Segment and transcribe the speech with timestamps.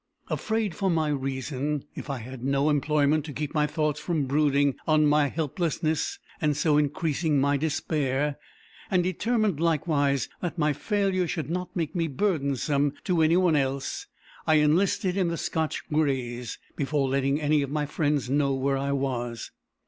[0.31, 4.73] Afraid for my reason, if I had no employment to keep my thoughts from brooding
[4.87, 8.39] on my helplessness, and so increasing my despair,
[8.89, 14.07] and determined likewise that my failure should not make me burdensome to any one else,
[14.47, 18.93] I enlisted in the Scotch Greys, before letting any of my friends know where I
[18.93, 19.51] was.